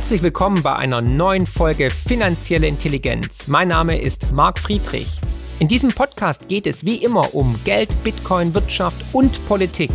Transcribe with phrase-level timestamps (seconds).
[0.00, 3.46] Herzlich willkommen bei einer neuen Folge Finanzielle Intelligenz.
[3.48, 5.20] Mein Name ist Marc Friedrich.
[5.58, 9.90] In diesem Podcast geht es wie immer um Geld, Bitcoin, Wirtschaft und Politik.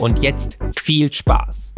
[0.00, 1.72] Und jetzt viel Spaß.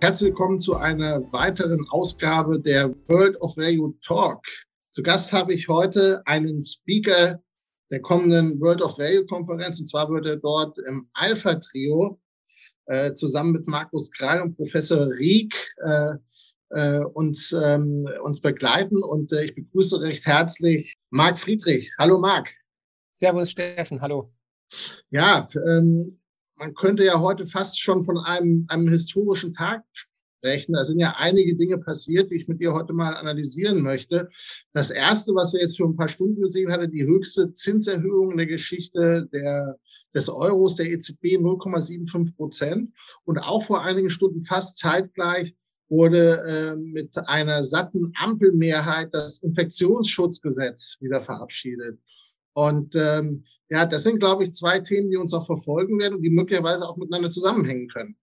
[0.00, 4.42] Herzlich willkommen zu einer weiteren Ausgabe der World of Value Talk.
[4.92, 7.40] Zu Gast habe ich heute einen Speaker,
[7.90, 9.80] der kommenden World of Value Konferenz.
[9.80, 12.20] Und zwar wird er dort im Alpha Trio
[12.86, 15.54] äh, zusammen mit Markus Krall und Professor Rieck
[15.84, 16.14] äh,
[16.70, 19.02] äh, uns, ähm, uns begleiten.
[19.02, 21.92] Und äh, ich begrüße recht herzlich Marc Friedrich.
[21.98, 22.50] Hallo Marc.
[23.12, 24.32] Servus Steffen, hallo.
[25.10, 26.18] Ja, ähm,
[26.56, 29.84] man könnte ja heute fast schon von einem, einem historischen Tag
[30.38, 30.74] sprechen.
[30.74, 34.28] Da sind ja einige Dinge passiert, die ich mit dir heute mal analysieren möchte.
[34.72, 38.36] Das erste, was wir jetzt für ein paar Stunden gesehen hatten, die höchste Zinserhöhung in
[38.38, 39.78] der Geschichte der,
[40.14, 42.92] des Euros, der EZB 0,75 Prozent.
[43.24, 45.54] Und auch vor einigen Stunden fast zeitgleich
[45.88, 51.98] wurde äh, mit einer satten Ampelmehrheit das Infektionsschutzgesetz wieder verabschiedet.
[52.54, 56.22] Und ähm, ja, das sind, glaube ich, zwei Themen, die uns auch verfolgen werden und
[56.22, 58.16] die möglicherweise auch miteinander zusammenhängen können.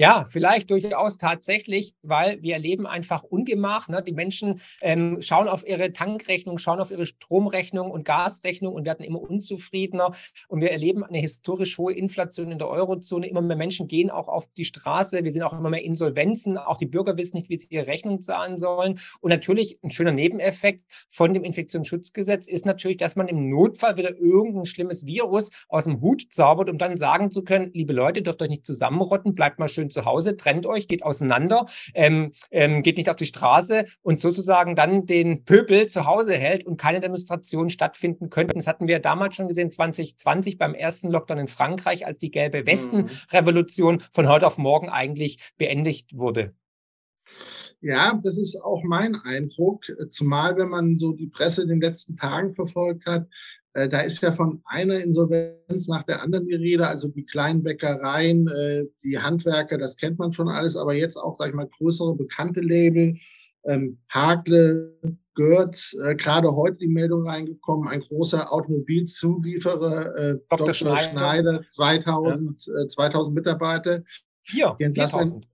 [0.00, 3.88] Ja, vielleicht durchaus tatsächlich, weil wir erleben einfach Ungemach.
[3.88, 4.00] Ne?
[4.00, 9.04] Die Menschen ähm, schauen auf ihre Tankrechnung, schauen auf ihre Stromrechnung und Gasrechnung und werden
[9.04, 10.12] immer unzufriedener.
[10.46, 13.26] Und wir erleben eine historisch hohe Inflation in der Eurozone.
[13.26, 15.24] Immer mehr Menschen gehen auch auf die Straße.
[15.24, 16.58] Wir sehen auch immer mehr Insolvenzen.
[16.58, 19.00] Auch die Bürger wissen nicht, wie sie ihre Rechnung zahlen sollen.
[19.20, 24.16] Und natürlich ein schöner Nebeneffekt von dem Infektionsschutzgesetz ist natürlich, dass man im Notfall wieder
[24.16, 28.40] irgendein schlimmes Virus aus dem Hut zaubert, um dann sagen zu können, liebe Leute, dürft
[28.42, 32.82] euch nicht zusammenrotten, bleibt mal schön schön zu Hause, trennt euch, geht auseinander, ähm, ähm,
[32.82, 37.00] geht nicht auf die Straße und sozusagen dann den Pöbel zu Hause hält und keine
[37.00, 38.58] Demonstrationen stattfinden könnten.
[38.58, 42.66] Das hatten wir damals schon gesehen, 2020 beim ersten Lockdown in Frankreich, als die gelbe
[42.66, 46.54] Westen-Revolution von heute auf morgen eigentlich beendigt wurde.
[47.80, 52.16] Ja, das ist auch mein Eindruck, zumal wenn man so die Presse in den letzten
[52.16, 53.28] Tagen verfolgt hat,
[53.74, 57.62] äh, da ist ja von einer Insolvenz nach der anderen die Rede, also die kleinen
[57.62, 61.68] Bäckereien, äh, die Handwerker, das kennt man schon alles, aber jetzt auch, sag ich mal,
[61.78, 63.14] größere bekannte Label,
[63.64, 64.98] ähm, Hagle,
[65.34, 70.58] Görz, äh, gerade heute die Meldung reingekommen, ein großer Automobilzulieferer, äh, Dr.
[70.58, 70.74] Dr.
[70.74, 72.82] Schneider, Schneider 2000, ja.
[72.82, 74.02] äh, 2000 Mitarbeiter.
[74.42, 75.46] Vier, 4000.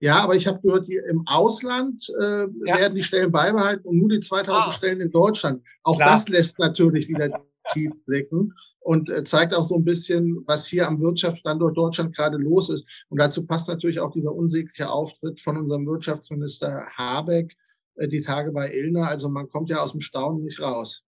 [0.00, 2.78] Ja, aber ich habe gehört, im Ausland äh, ja.
[2.78, 4.70] werden die Stellen beibehalten und nur die 2000 ah.
[4.70, 5.62] Stellen in Deutschland.
[5.82, 6.10] Auch Klar.
[6.10, 7.30] das lässt natürlich wieder
[7.72, 12.36] tief blicken und äh, zeigt auch so ein bisschen, was hier am Wirtschaftsstandort Deutschland gerade
[12.36, 13.06] los ist.
[13.08, 17.56] Und dazu passt natürlich auch dieser unsägliche Auftritt von unserem Wirtschaftsminister Habeck
[17.96, 19.08] äh, die Tage bei Illner.
[19.08, 21.04] Also man kommt ja aus dem Staunen nicht raus.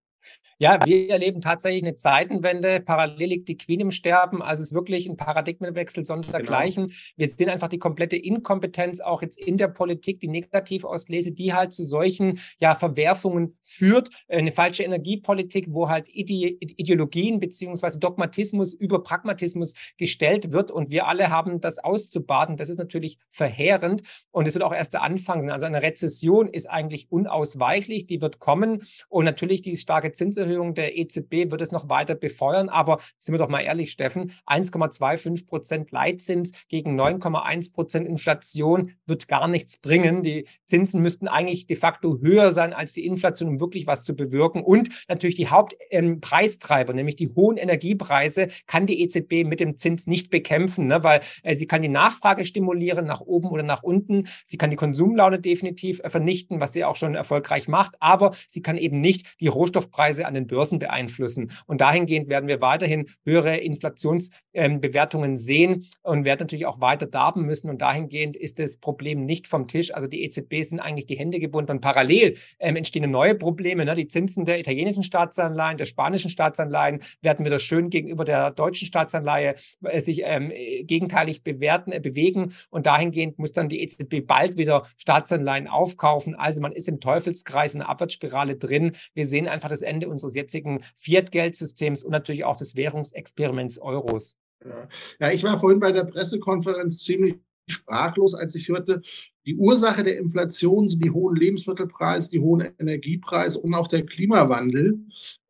[0.58, 2.80] Ja, wir erleben tatsächlich eine Zeitenwende.
[2.80, 4.40] Parallel liegt die Queen im Sterben.
[4.40, 6.86] Also es ist wirklich ein Paradigmenwechsel sondergleichen.
[6.86, 6.98] Genau.
[7.16, 11.54] Wir sehen einfach die komplette Inkompetenz auch jetzt in der Politik, die negativ auslese, die
[11.54, 14.10] halt zu solchen ja, Verwerfungen führt.
[14.28, 20.70] Eine falsche Energiepolitik, wo halt Ide Ideologien beziehungsweise Dogmatismus über Pragmatismus gestellt wird.
[20.70, 22.56] Und wir alle haben das auszubaden.
[22.56, 24.02] Das ist natürlich verheerend.
[24.30, 25.50] Und es wird auch erst der Anfang sein.
[25.50, 28.06] Also eine Rezession ist eigentlich unausweichlich.
[28.06, 28.82] Die wird kommen.
[29.08, 32.68] Und natürlich die starke Zinserhöhung Zinserhöhung der EZB wird es noch weiter befeuern.
[32.68, 39.28] Aber sind wir doch mal ehrlich, Steffen, 1,25 Prozent Leitzins gegen 9,1 Prozent Inflation wird
[39.28, 40.22] gar nichts bringen.
[40.22, 44.14] Die Zinsen müssten eigentlich de facto höher sein als die Inflation, um wirklich was zu
[44.14, 44.62] bewirken.
[44.62, 50.06] Und natürlich die Hauptpreistreiber, ähm, nämlich die hohen Energiepreise, kann die EZB mit dem Zins
[50.06, 51.02] nicht bekämpfen, ne?
[51.02, 54.26] weil äh, sie kann die Nachfrage stimulieren nach oben oder nach unten.
[54.46, 57.94] Sie kann die Konsumlaune definitiv äh, vernichten, was sie auch schon erfolgreich macht.
[58.00, 61.50] Aber sie kann eben nicht die Rohstoffpreise an an den Börsen beeinflussen.
[61.66, 67.42] Und dahingehend werden wir weiterhin höhere Inflationsbewertungen ähm, sehen und werden natürlich auch weiter darben
[67.42, 67.70] müssen.
[67.70, 69.94] Und dahingehend ist das Problem nicht vom Tisch.
[69.94, 73.84] Also die EZB sind eigentlich die Hände gebunden und parallel ähm, entstehen neue Probleme.
[73.84, 73.94] Ne?
[73.94, 79.54] Die Zinsen der italienischen Staatsanleihen, der spanischen Staatsanleihen werden wieder schön gegenüber der deutschen Staatsanleihe
[79.82, 82.52] äh, sich ähm, gegenteilig bewerten, äh, bewegen.
[82.70, 86.34] Und dahingehend muss dann die EZB bald wieder Staatsanleihen aufkaufen.
[86.34, 88.92] Also man ist im Teufelskreis in einer Abwärtsspirale drin.
[89.14, 94.36] Wir sehen einfach das Ende unserer unseres jetzigen Fiat-Geldsystems und natürlich auch des Währungsexperiments Euros.
[94.64, 94.88] Ja.
[95.20, 97.36] ja, ich war vorhin bei der Pressekonferenz ziemlich
[97.68, 99.02] sprachlos, als ich hörte,
[99.46, 104.98] die Ursache der Inflation sind die hohen Lebensmittelpreise, die hohen Energiepreise und auch der Klimawandel.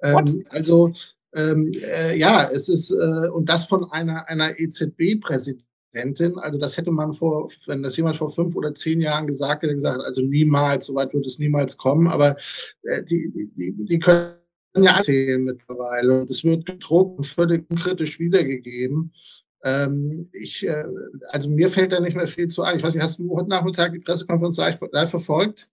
[0.03, 0.93] Ähm, also
[1.35, 6.39] ähm, äh, ja, es ist, äh, und das von einer, einer EZB-Präsidentin.
[6.39, 9.75] Also das hätte man vor, wenn das jemand vor fünf oder zehn Jahren gesagt hätte,
[9.75, 12.09] gesagt, also niemals, so weit wird es niemals kommen.
[12.09, 12.37] Aber
[12.83, 14.35] äh, die, die, die können
[14.83, 16.21] ja erzählen mittlerweile.
[16.21, 19.13] Und es wird gedruckt und völlig kritisch wiedergegeben.
[19.63, 20.85] Ähm, ich, äh,
[21.31, 22.77] also mir fällt da nicht mehr viel zu ein.
[22.77, 25.69] Ich weiß nicht, hast du heute Nachmittag die Pressekonferenz live, verfolgt?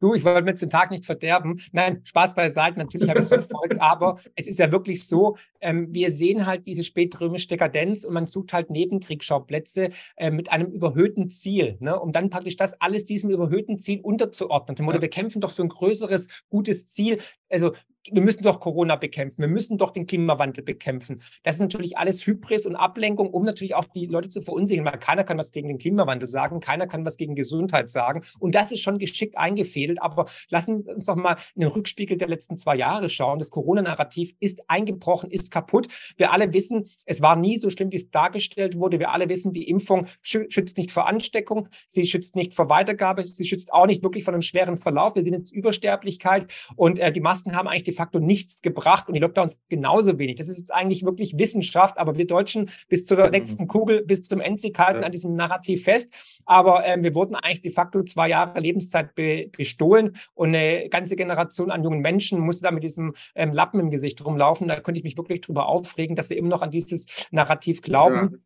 [0.00, 1.60] Du, ich wollte mir jetzt den Tag nicht verderben.
[1.72, 5.88] Nein, Spaß beiseite, natürlich habe ich es verfolgt, aber es ist ja wirklich so, ähm,
[5.92, 11.30] wir sehen halt diese spätrömische Dekadenz und man sucht halt Nebenkriegsschauplätze äh, mit einem überhöhten
[11.30, 14.76] Ziel, ne, um dann praktisch das alles diesem überhöhten Ziel unterzuordnen.
[14.76, 15.00] Dem ja.
[15.00, 17.18] wir kämpfen doch für ein größeres, gutes Ziel.
[17.48, 17.72] Also
[18.10, 21.22] wir müssen doch Corona bekämpfen, wir müssen doch den Klimawandel bekämpfen.
[21.44, 24.98] Das ist natürlich alles Hybris und Ablenkung, um natürlich auch die Leute zu verunsichern, weil
[24.98, 28.22] keiner kann was gegen den Klimawandel sagen, keiner kann was gegen Gesundheit sagen.
[28.40, 30.02] Und das ist schon geschickt eingefädelt.
[30.02, 33.38] Aber lassen uns doch mal in den Rückspiegel der letzten zwei Jahre schauen.
[33.38, 35.88] Das Corona-Narrativ ist eingebrochen, ist kaputt.
[36.16, 38.98] Wir alle wissen, es war nie so schlimm, wie es dargestellt wurde.
[38.98, 43.44] Wir alle wissen, die Impfung schützt nicht vor Ansteckung, sie schützt nicht vor Weitergabe, sie
[43.44, 45.14] schützt auch nicht wirklich vor einem schweren Verlauf.
[45.14, 49.14] Wir sind jetzt Übersterblichkeit und äh, die Masken haben eigentlich de facto nichts gebracht und
[49.14, 50.36] die Lockdowns genauso wenig.
[50.36, 53.32] Das ist jetzt eigentlich wirklich Wissenschaft, aber wir Deutschen bis zur mhm.
[53.32, 55.06] letzten Kugel, bis zum Endsieg halten ja.
[55.06, 56.42] an diesem Narrativ fest.
[56.46, 61.16] Aber ähm, wir wurden eigentlich de facto zwei Jahre Lebenszeit be bestohlen und eine ganze
[61.16, 64.68] Generation an jungen Menschen musste da mit diesem ähm, Lappen im Gesicht rumlaufen.
[64.68, 68.14] Da könnte ich mich wirklich drüber aufregen, dass wir immer noch an dieses Narrativ glauben.
[68.32, 68.38] Ja.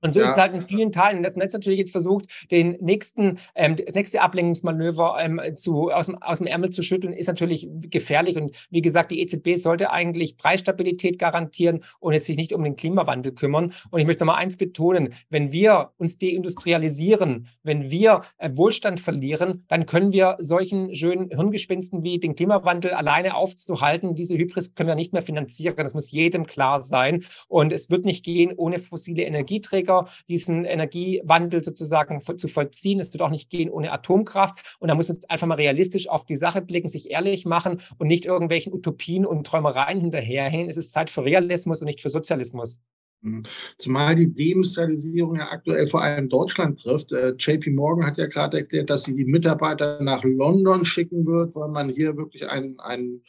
[0.00, 0.26] Und so ja.
[0.26, 1.22] ist es halt in vielen Teilen.
[1.22, 6.20] Das Netz natürlich jetzt versucht, den nächsten, ähm, das nächste Ablenkungsmanöver ähm, zu, aus, dem,
[6.22, 8.36] aus dem Ärmel zu schütteln, ist natürlich gefährlich.
[8.36, 12.76] Und wie gesagt, die EZB sollte eigentlich Preisstabilität garantieren und jetzt sich nicht um den
[12.76, 13.72] Klimawandel kümmern.
[13.90, 19.00] Und ich möchte noch mal eins betonen: Wenn wir uns deindustrialisieren, wenn wir äh, Wohlstand
[19.00, 24.14] verlieren, dann können wir solchen schönen Hirngespinsten wie den Klimawandel alleine aufzuhalten.
[24.14, 25.76] Diese Hybris können wir nicht mehr finanzieren.
[25.76, 27.24] Das muss jedem klar sein.
[27.48, 29.77] Und es wird nicht gehen ohne fossile Energieträger.
[29.78, 33.00] Energieträger, diesen Energiewandel sozusagen zu vollziehen.
[33.00, 34.76] Es wird auch nicht gehen ohne Atomkraft.
[34.78, 37.80] Und da muss man jetzt einfach mal realistisch auf die Sache blicken, sich ehrlich machen
[37.98, 40.68] und nicht irgendwelchen Utopien und Träumereien hinterherhängen.
[40.68, 42.80] Es ist Zeit für Realismus und nicht für Sozialismus.
[43.20, 43.42] Mhm.
[43.78, 47.10] Zumal die Deindustrialisierung ja aktuell vor allem Deutschland trifft.
[47.12, 51.56] Äh, JP Morgan hat ja gerade erklärt, dass sie die Mitarbeiter nach London schicken wird,
[51.56, 53.24] weil man hier wirklich einen, einen,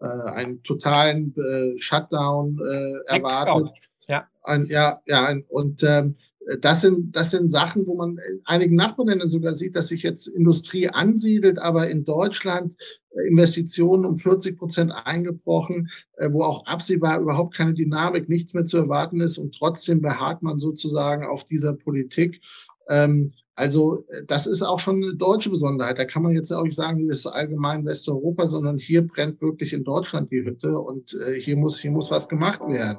[0.00, 3.70] äh, einen totalen äh, Shutdown äh, erwartet.
[4.10, 4.26] Ja.
[4.42, 6.16] Ein, ja, ja, ein, und ähm,
[6.60, 10.26] das, sind, das sind Sachen, wo man in einigen Nachbarländern sogar sieht, dass sich jetzt
[10.26, 12.74] Industrie ansiedelt, aber in Deutschland
[13.10, 18.64] äh, Investitionen um 40 Prozent eingebrochen, äh, wo auch absehbar überhaupt keine Dynamik, nichts mehr
[18.64, 22.40] zu erwarten ist und trotzdem beharrt man sozusagen auf dieser Politik.
[22.88, 26.00] Ähm, also äh, das ist auch schon eine deutsche Besonderheit.
[26.00, 29.72] Da kann man jetzt auch nicht sagen, das ist allgemein Westeuropa, sondern hier brennt wirklich
[29.72, 32.98] in Deutschland die Hütte und äh, hier muss hier muss was gemacht werden.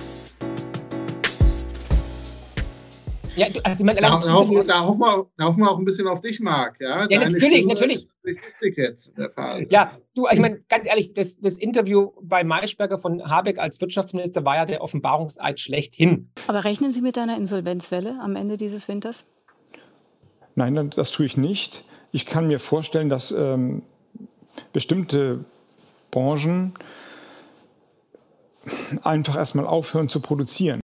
[3.35, 4.27] Ja, also man, da, da, hoffen,
[4.67, 6.81] da, hoffen wir, da hoffen wir auch ein bisschen auf dich, Marc.
[6.81, 8.07] Ja, ja natürlich, Stimme natürlich.
[8.59, 9.67] Ist jetzt der Fall.
[9.69, 14.43] Ja, du, ich meine, ganz ehrlich, das, das Interview bei Maischberger von Habeck als Wirtschaftsminister
[14.43, 16.29] war ja der Offenbarungseid schlechthin.
[16.47, 19.25] Aber rechnen Sie mit einer Insolvenzwelle am Ende dieses Winters?
[20.55, 21.85] Nein, das tue ich nicht.
[22.11, 23.83] Ich kann mir vorstellen, dass ähm,
[24.73, 25.45] bestimmte
[26.11, 26.73] Branchen
[29.03, 30.81] einfach erstmal aufhören zu produzieren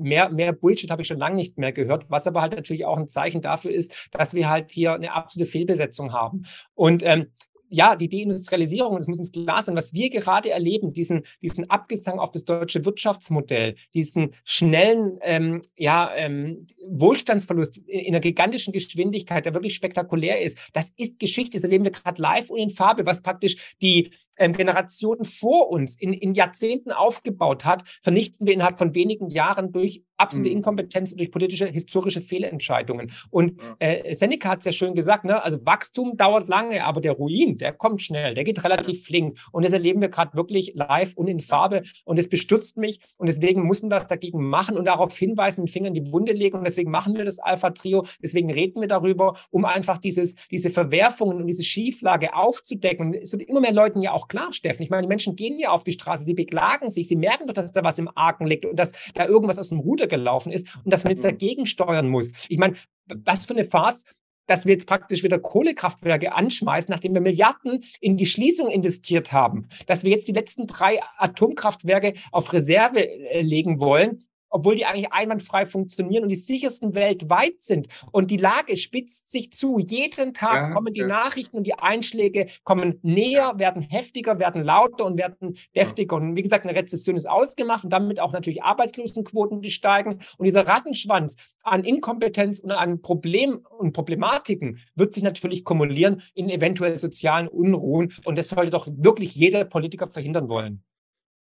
[0.00, 2.98] mehr, mehr Bullshit habe ich schon lange nicht mehr gehört, was aber halt natürlich auch
[2.98, 6.42] ein Zeichen dafür ist, dass wir halt hier eine absolute Fehlbesetzung haben.
[6.74, 7.26] Und ähm,
[7.70, 12.18] ja, die Deindustrialisierung, das muss uns klar sein, was wir gerade erleben, diesen, diesen Abgesang
[12.18, 19.54] auf das deutsche Wirtschaftsmodell, diesen schnellen ähm, ja, ähm, Wohlstandsverlust in einer gigantischen Geschwindigkeit, der
[19.54, 23.22] wirklich spektakulär ist, das ist Geschichte, das erleben wir gerade live und in Farbe, was
[23.22, 28.94] praktisch die ähm, Generation vor uns in, in Jahrzehnten aufgebaut hat, vernichten wir innerhalb von
[28.94, 30.56] wenigen Jahren durch absolute mhm.
[30.58, 33.10] Inkompetenz und durch politische, historische Fehlentscheidungen.
[33.30, 35.42] Und äh, Seneca hat es ja schön gesagt, ne?
[35.42, 39.38] also Wachstum dauert lange, aber der Ruin, der kommt schnell, der geht relativ flink.
[39.52, 41.82] Und das erleben wir gerade wirklich live und in Farbe.
[42.04, 43.00] Und es bestürzt mich.
[43.16, 46.32] Und deswegen muss man das dagegen machen und darauf hinweisen, den Finger in die Wunde
[46.32, 46.58] legen.
[46.58, 48.04] Und deswegen machen wir das Alpha-Trio.
[48.22, 53.06] Deswegen reden wir darüber, um einfach dieses, diese Verwerfungen und diese Schieflage aufzudecken.
[53.06, 54.82] Und es wird immer mehr Leuten ja auch klar, Steffen.
[54.82, 57.54] Ich meine, die Menschen gehen ja auf die Straße, sie beklagen sich, sie merken doch,
[57.54, 60.78] dass da was im Argen liegt und dass da irgendwas aus dem Ruder gelaufen ist
[60.84, 61.28] und dass man jetzt mhm.
[61.28, 62.30] dagegen steuern muss.
[62.48, 64.04] Ich meine, was für eine Farce,
[64.46, 69.68] dass wir jetzt praktisch wieder Kohlekraftwerke anschmeißen, nachdem wir Milliarden in die Schließung investiert haben,
[69.86, 75.12] dass wir jetzt die letzten drei Atomkraftwerke auf Reserve äh, legen wollen obwohl die eigentlich
[75.12, 77.88] einwandfrei funktionieren und die sichersten weltweit sind.
[78.12, 79.78] Und die Lage spitzt sich zu.
[79.78, 81.06] Jeden Tag ja, kommen die ja.
[81.06, 86.16] Nachrichten und die Einschläge kommen näher, werden heftiger, werden lauter und werden deftiger.
[86.16, 90.20] Und wie gesagt, eine Rezession ist ausgemacht und damit auch natürlich Arbeitslosenquoten, die steigen.
[90.36, 96.48] Und dieser Rattenschwanz an Inkompetenz und an Problemen und Problematiken wird sich natürlich kumulieren in
[96.48, 98.12] eventuell sozialen Unruhen.
[98.24, 100.82] Und das sollte doch wirklich jeder Politiker verhindern wollen.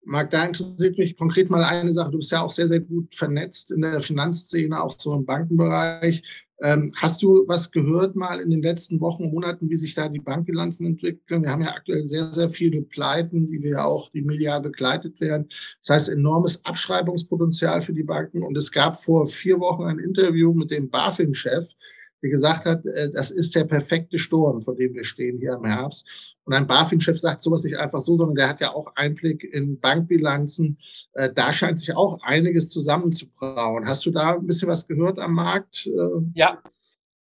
[0.06, 2.12] Marc, da interessiert mich konkret mal eine Sache.
[2.12, 6.24] Du bist ja auch sehr, sehr gut vernetzt in der Finanzszene, auch so im Bankenbereich.
[6.62, 10.20] Ähm, hast du was gehört mal in den letzten Wochen, Monaten, wie sich da die
[10.20, 11.44] Bankbilanzen entwickeln?
[11.44, 15.48] Wir haben ja aktuell sehr, sehr viele Pleiten, die wir auch, die medial begleitet werden.
[15.82, 18.44] Das heißt, enormes Abschreibungspotenzial für die Banken.
[18.44, 21.66] Und es gab vor vier Wochen ein Interview mit dem BaFin-Chef,
[22.22, 25.66] der gesagt hat, äh, das ist der perfekte Sturm, vor dem wir stehen hier im
[25.66, 26.36] Herbst.
[26.46, 29.80] Und ein BaFin-Chef sagt sowas nicht einfach so, sondern der hat ja auch Einblick in
[29.80, 30.78] Bankbilanzen.
[31.14, 33.88] Äh, da scheint sich auch einiges zusammenzubrauen.
[33.88, 35.88] Hast du da ein bisschen was gehört am Markt?
[35.88, 36.62] Äh, ja,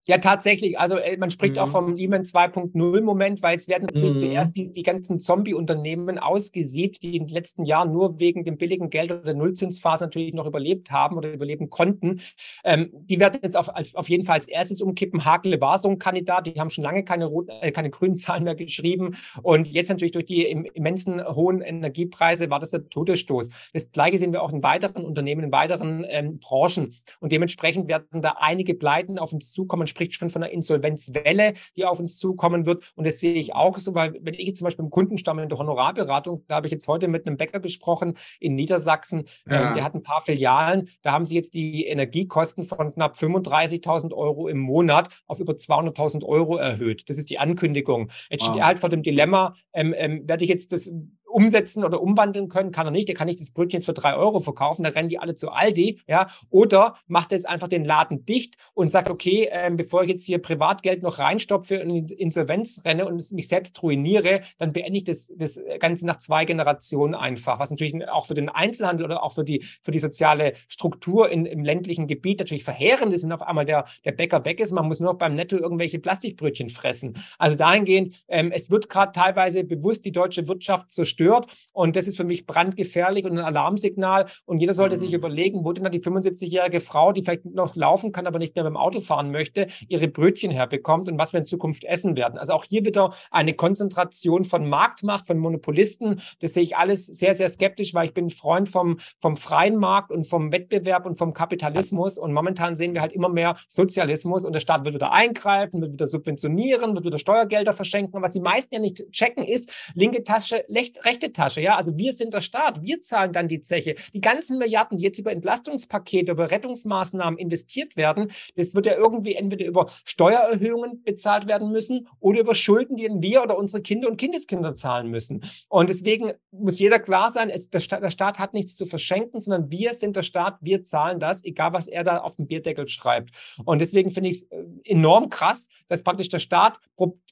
[0.09, 0.79] ja, tatsächlich.
[0.79, 1.61] Also äh, man spricht mhm.
[1.61, 4.17] auch vom Lehman 2.0-Moment, weil es werden natürlich mhm.
[4.17, 8.89] zuerst die, die ganzen Zombie-Unternehmen ausgesiebt, die in den letzten Jahren nur wegen dem billigen
[8.89, 12.21] Geld oder der Nullzinsphase natürlich noch überlebt haben oder überleben konnten.
[12.65, 15.27] Ähm, die werden jetzt auf, auf jeden Fall als erstes umkippen.
[15.27, 18.45] Hakele war so ein Kandidat, die haben schon lange keine, roten, äh, keine grünen Zahlen
[18.45, 19.15] mehr geschrieben.
[19.43, 23.51] Und jetzt natürlich durch die immensen hohen Energiepreise war das der Todesstoß.
[23.75, 26.95] Das gleiche sehen wir auch in weiteren Unternehmen, in weiteren ähm, Branchen.
[27.21, 31.85] Und dementsprechend werden da einige Pleiten auf uns zukommen spricht schon von einer Insolvenzwelle, die
[31.85, 32.93] auf uns zukommen wird.
[32.95, 35.49] Und das sehe ich auch so, weil wenn ich jetzt zum Beispiel im Kundenstamm in
[35.49, 39.71] der Honorarberatung, da habe ich jetzt heute mit einem Bäcker gesprochen in Niedersachsen, ja.
[39.71, 44.15] ähm, der hat ein paar Filialen, da haben sie jetzt die Energiekosten von knapp 35.000
[44.15, 47.09] Euro im Monat auf über 200.000 Euro erhöht.
[47.09, 48.11] Das ist die Ankündigung.
[48.31, 48.51] Jetzt wow.
[48.51, 50.91] steht er halt vor dem Dilemma, ähm, ähm, werde ich jetzt das
[51.39, 53.09] umsetzen oder umwandeln können, kann er nicht.
[53.09, 56.01] Der kann nicht das Brötchen für drei Euro verkaufen, da rennen die alle zu Aldi,
[56.09, 56.29] ja.
[56.51, 60.25] Oder macht er jetzt einfach den Laden dicht und sagt, okay, ähm, bevor ich jetzt
[60.25, 65.05] hier Privatgeld noch reinstopfe und in Insolvenz renne und mich selbst ruiniere, dann beende ich
[65.05, 67.61] das, das Ganze nach zwei Generationen einfach.
[67.61, 71.47] Was natürlich auch für den Einzelhandel oder auch für die, für die soziale Struktur in,
[71.47, 74.73] im ländlichen Gebiet natürlich verheerend ist, wenn auf einmal der, der Bäcker weg ist.
[74.73, 77.17] Man muss nur noch beim Netto irgendwelche Plastikbrötchen fressen.
[77.39, 81.47] Also dahingehend, ähm, es wird gerade teilweise bewusst die deutsche Wirtschaft zerstört zerstört.
[81.73, 84.27] Und das ist für mich brandgefährlich und ein Alarmsignal.
[84.45, 85.01] Und jeder sollte mhm.
[85.01, 88.55] sich überlegen, wo denn dann die 75-jährige Frau, die vielleicht noch laufen kann, aber nicht
[88.55, 92.39] mehr beim Auto fahren möchte, ihre Brötchen herbekommt und was wir in Zukunft essen werden.
[92.39, 96.21] Also auch hier wieder eine Konzentration von Marktmacht, von Monopolisten.
[96.41, 100.11] Das sehe ich alles sehr, sehr skeptisch, weil ich bin Freund vom, vom freien Markt
[100.11, 102.19] und vom Wettbewerb und vom Kapitalismus.
[102.19, 105.93] Und momentan sehen wir halt immer mehr Sozialismus und der Staat wird wieder eingreifen, wird
[105.93, 108.17] wieder subventionieren, wird wieder Steuergelder verschenken.
[108.17, 110.65] Und was die meisten ja nicht checken, ist, linke Tasche,
[111.05, 111.61] rechte Tasche.
[111.61, 113.95] Ja, also wir sind der Staat, wir zahlen dann die Zeche.
[114.15, 119.35] Die ganzen Milliarden, die jetzt über Entlastungspakete, über Rettungsmaßnahmen investiert werden, das wird ja irgendwie
[119.35, 124.17] entweder über Steuererhöhungen bezahlt werden müssen oder über Schulden, die wir oder unsere Kinder und
[124.17, 125.43] Kindeskinder zahlen müssen.
[125.69, 129.41] Und deswegen muss jeder klar sein, es, der, Staat, der Staat hat nichts zu verschenken,
[129.41, 132.89] sondern wir sind der Staat, wir zahlen das, egal was er da auf dem Bierdeckel
[132.89, 133.31] schreibt.
[133.65, 136.79] Und deswegen finde ich es äh, enorm krass, dass praktisch der Staat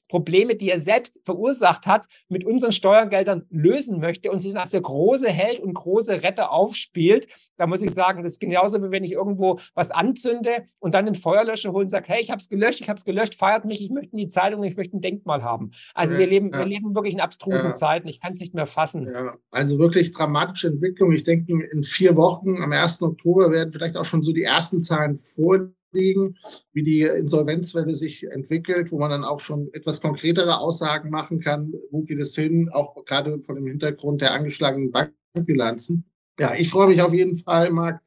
[0.07, 4.81] Probleme, die er selbst verursacht hat, mit unseren Steuergeldern lösen möchte und sich als der
[4.81, 7.27] große Held und große Retter aufspielt.
[7.57, 11.05] Da muss ich sagen, das ist genauso, wie wenn ich irgendwo was anzünde und dann
[11.05, 13.65] den Feuerlöscher hole und sage, hey, ich habe es gelöscht, ich habe es gelöscht, feiert
[13.65, 15.71] mich, ich möchte in die Zeitung, ich möchte ein Denkmal haben.
[15.93, 16.59] Also ja, wir, leben, ja.
[16.59, 17.75] wir leben wirklich in abstrusen ja.
[17.75, 18.07] Zeiten.
[18.07, 19.07] Ich kann es nicht mehr fassen.
[19.51, 21.11] also wirklich dramatische Entwicklung.
[21.11, 23.01] Ich denke, in vier Wochen, am 1.
[23.01, 26.37] Oktober, werden vielleicht auch schon so die ersten Zahlen vorliegen liegen,
[26.73, 31.73] wie die Insolvenzwelle sich entwickelt, wo man dann auch schon etwas konkretere Aussagen machen kann,
[31.91, 36.05] wo geht es hin, auch gerade von dem Hintergrund der angeschlagenen Bankbilanzen.
[36.39, 38.01] Ja, ich freue mich auf jeden Fall, Marc,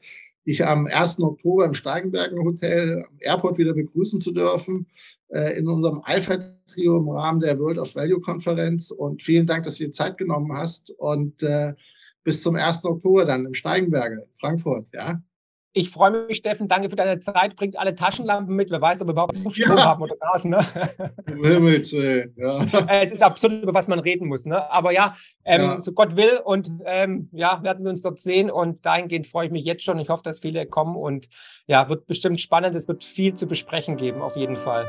[0.46, 1.20] dich am 1.
[1.20, 4.86] Oktober im Steigenberger Hotel am Airport wieder begrüßen zu dürfen,
[5.28, 8.90] äh, in unserem Alpha-Trio im Rahmen der World of Value-Konferenz.
[8.90, 10.90] Und vielen Dank, dass du dir Zeit genommen hast.
[10.92, 11.74] Und äh,
[12.24, 12.84] bis zum 1.
[12.84, 14.88] Oktober dann im Steigenberger Frankfurt.
[14.92, 15.22] Ja.
[15.72, 16.66] Ich freue mich, Steffen.
[16.66, 17.54] Danke für deine Zeit.
[17.54, 18.70] Bringt alle Taschenlampen mit.
[18.70, 19.84] Wer weiß, ob wir überhaupt noch Strom ja.
[19.84, 20.44] haben oder Gas.
[20.44, 20.66] Ne?
[21.26, 22.00] Himmels, ja.
[22.02, 22.28] Äh,
[23.02, 24.46] es ist absurd, über was man reden muss.
[24.46, 24.68] Ne?
[24.70, 26.40] Aber ja, ähm, ja, so Gott will.
[26.44, 28.50] Und ähm, ja, werden wir uns dort sehen.
[28.50, 30.00] Und dahingehend freue ich mich jetzt schon.
[30.00, 30.96] Ich hoffe, dass viele kommen.
[30.96, 31.28] Und
[31.66, 32.74] ja, wird bestimmt spannend.
[32.74, 34.88] Es wird viel zu besprechen geben, auf jeden Fall.